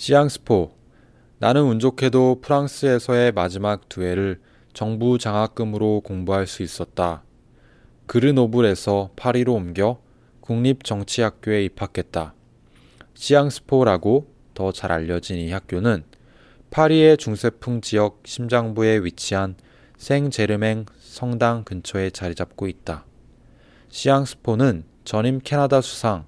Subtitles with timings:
[0.00, 0.72] 시앙스포.
[1.40, 4.40] 나는 운 좋게도 프랑스에서의 마지막 두 해를
[4.72, 7.22] 정부 장학금으로 공부할 수 있었다.
[8.06, 10.00] 그르노블에서 파리로 옮겨
[10.40, 12.32] 국립정치학교에 입학했다.
[13.12, 16.04] 시앙스포라고 더 잘 알려진 이 학교는
[16.70, 19.54] 파리의 중세풍 지역 심장부에 위치한
[19.98, 23.04] 생제르맹 성당 근처에 자리 잡고 있다.
[23.90, 26.24] 시앙스포는 전임 캐나다 수상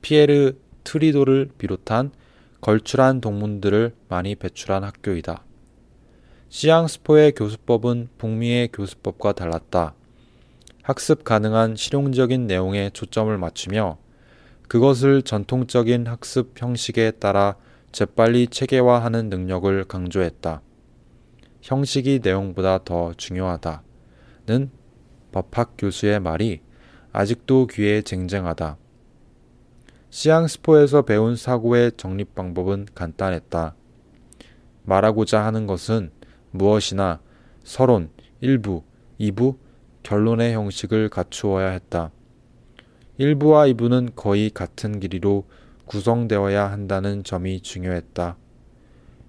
[0.00, 2.12] 피에르 트리도를 비롯한
[2.60, 5.44] 걸출한 동문들을 많이 배출한 학교이다.
[6.48, 9.94] 시앙스포의 교수법은 북미의 교수법과 달랐다.
[10.82, 13.98] 학습 가능한 실용적인 내용에 초점을 맞추며
[14.68, 17.56] 그것을 전통적인 학습 형식에 따라
[17.92, 20.62] 재빨리 체계화하는 능력을 강조했다.
[21.62, 23.82] 형식이 내용보다 더 중요하다.
[24.46, 24.70] 는
[25.32, 26.60] 법학 교수의 말이
[27.12, 28.76] 아직도 귀에 쟁쟁하다.
[30.10, 33.74] 시앙스포에서 배운 사고의 정립 방법은 간단했다.
[34.82, 36.10] 말하고자 하는 것은
[36.50, 37.20] 무엇이나
[37.62, 38.82] 서론, 일부,
[39.18, 39.56] 이부,
[40.02, 42.10] 결론의 형식을 갖추어야 했다.
[43.20, 45.44] 1부와 2부는 거의 같은 길이로
[45.86, 48.36] 구성되어야 한다는 점이 중요했다.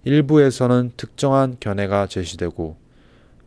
[0.05, 2.77] 1부에서는 특정한 견해가 제시되고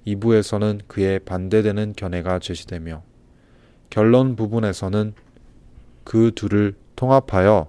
[0.06, 3.02] 2부에서는 그에 반대되는 견해가 제시되며
[3.90, 5.14] 결론 부분에서는
[6.04, 7.68] 그 둘을 통합하여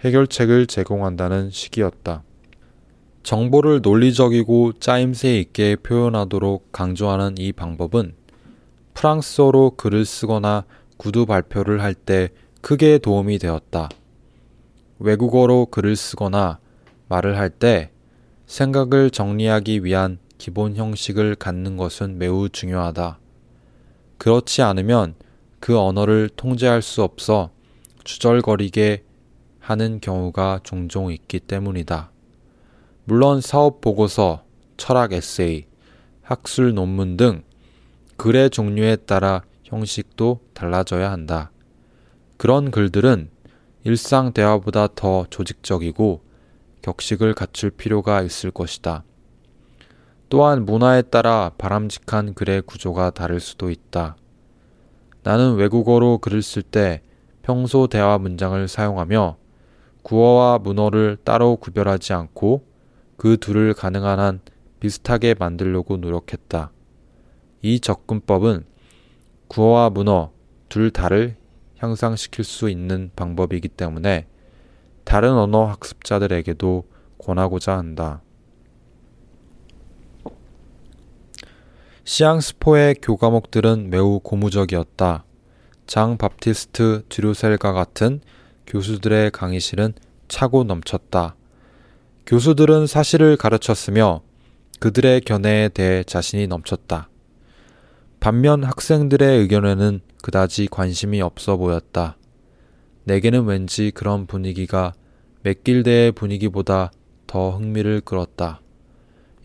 [0.00, 2.22] 해결책을 제공한다는 식이었다.
[3.22, 8.14] 정보를 논리적이고 짜임새 있게 표현하도록 강조하는 이 방법은
[8.94, 10.64] 프랑스어로 글을 쓰거나
[10.96, 13.88] 구두 발표를 할 때 크게 도움이 되었다.
[14.98, 16.58] 외국어로 글을 쓰거나
[17.08, 17.90] 말을 할 때
[18.46, 23.18] 생각을 정리하기 위한 기본 형식을 갖는 것은 매우 중요하다.
[24.16, 25.14] 그렇지 않으면
[25.60, 27.50] 그 언어를 통제할 수 없어
[28.08, 29.04] 주절거리게
[29.60, 32.10] 하는 경우가 종종 있기 때문이다.
[33.04, 34.44] 물론 사업 보고서,
[34.78, 35.66] 철학 에세이,
[36.22, 37.42] 학술 논문 등
[38.16, 41.50] 글의 종류에 따라 형식도 달라져야 한다.
[42.38, 43.28] 그런 글들은
[43.84, 46.22] 일상 대화보다 더 조직적이고
[46.80, 49.04] 격식을 갖출 필요가 있을 것이다.
[50.30, 54.16] 또한 문화에 따라 바람직한 글의 구조가 다를 수도 있다.
[55.22, 57.02] 나는 외국어로 글을 쓸 때
[57.48, 59.38] 평소 대화 문장을 사용하며
[60.02, 62.66] 구어와 문어를 따로 구별하지 않고
[63.16, 64.40] 그 둘을 가능한 한
[64.80, 66.70] 비슷하게 만들려고 노력했다.
[67.62, 68.66] 이 접근법은
[69.48, 70.30] 구어와 문어
[70.68, 71.36] 둘 다를
[71.78, 74.26] 향상시킬 수 있는 방법이기 때문에
[75.04, 76.84] 다른 언어 학습자들에게도
[77.16, 78.20] 권하고자 한다.
[82.04, 85.24] 시앙스포의 교과목들은 매우 고무적이었다.
[85.88, 88.20] 장 바티스트 드류셀과 같은
[88.66, 89.94] 교수들의 강의실은
[90.28, 91.34] 차고 넘쳤다.
[92.26, 94.20] 교수들은 사실을 가르쳤으며
[94.80, 97.08] 그들의 견해에 대해 자신이 넘쳤다.
[98.20, 102.18] 반면 학생들의 의견에는 그다지 관심이 없어 보였다.
[103.04, 104.92] 내게는 왠지 그런 분위기가
[105.42, 106.92] 맥길대의 분위기보다
[107.26, 108.60] 더 흥미를 끌었다.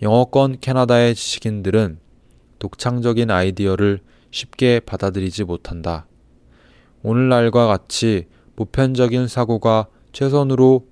[0.01, 1.99] 영어권 캐나다의 지식인들은
[2.59, 6.05] 독창적인 아이디어를 쉽게 받아들이지 못한다.
[7.03, 10.87] 오늘날과 같이 보편적인 사고가 최선으로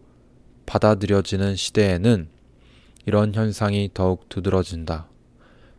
[0.66, 2.28] 받아들여지는 시대에는
[3.06, 5.08] 이런 현상이 더욱 두드러진다.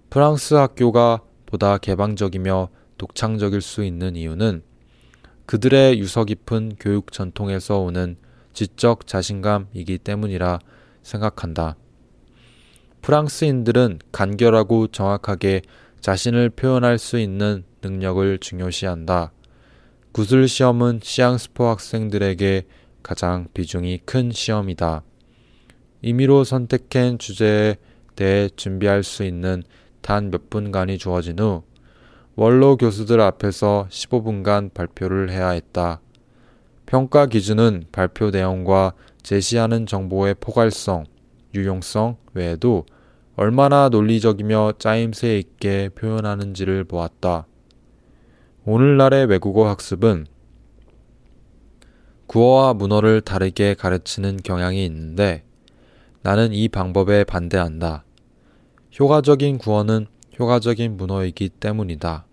[0.08, 4.62] 프랑스 학교가 보다 개방적이며 독창적일 수 있는 이유는
[5.44, 8.16] 그들의 유서 깊은 교육 전통에서 오는
[8.54, 10.60] 지적 자신감이기 때문이라
[11.02, 11.76] 생각한다.
[13.02, 15.62] 프랑스인들은 간결하고 정확하게
[16.00, 19.32] 자신을 표현할 수 있는 능력을 중요시한다.
[20.12, 22.66] 구슬 시험은 시앙스포 학생들에게
[23.02, 25.02] 가장 비중이 큰 시험이다.
[26.02, 27.76] 임의로 선택한 주제에
[28.14, 29.62] 대해 준비할 수 있는
[30.02, 31.62] 단 몇 분간이 주어진 후
[32.34, 36.02] 원로 교수들 앞에서 15분간 발표를 해야 했다.
[36.84, 41.04] 평가 기준은 발표 내용과 제시하는 정보의 포괄성,
[41.54, 42.84] 유용성 외에도
[43.36, 47.46] 얼마나 논리적이며 짜임새 있게 표현하는지를 보았다.
[48.64, 50.26] 오늘날의 외국어 학습은
[52.28, 55.42] 구어와 문어를 다르게 가르치는 경향이 있는데
[56.22, 58.04] 나는 이 방법에 반대한다.
[59.00, 60.06] 효과적인 구어는
[60.38, 62.24] 효과적인 문어이기 때문이다.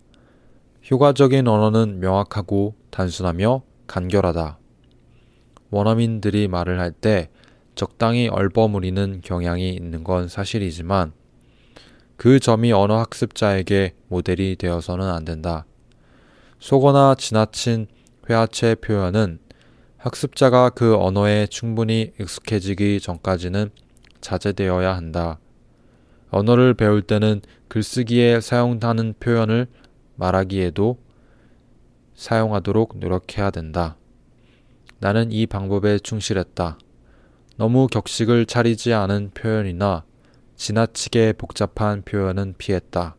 [0.92, 4.60] 효과적인 언어는 명확하고 단순하며 간결하다.
[5.72, 7.30] 원어민들이 말을 할 때
[7.74, 11.14] 적당히 얼버무리는 경향이 있는 건 사실이지만
[12.18, 15.66] 그 점이 언어 학습자에게 모델이 되어서는 안 된다.
[16.60, 17.88] 속어나 지나친
[18.30, 19.40] 회화체 표현은
[19.98, 23.70] 학습자가 그 언어에 충분히 익숙해지기 전까지는
[24.20, 25.40] 자제되어야 한다.
[26.32, 29.68] 언어를 배울 때는 글쓰기에 사용하는 표현을
[30.16, 31.00] 말하기에도
[32.14, 33.96] 사용하도록 노력해야 된다.
[35.00, 36.78] 나는 이 방법에 충실했다.
[37.56, 40.04] 너무 격식을 차리지 않은 표현이나
[40.58, 43.16] 지나치게 복잡한 표현은 피했다.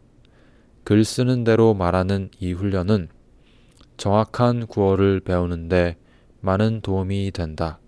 [0.84, 3.08] 글 쓰는 대로 말하는 이 훈련은
[4.00, 5.98] 정확한 구어를 배우는데
[6.40, 7.80] 많은 도움이 된다.